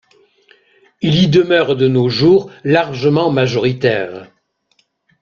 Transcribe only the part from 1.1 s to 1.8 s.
y demeure